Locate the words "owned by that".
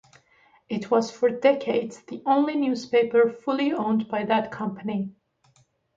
3.71-4.49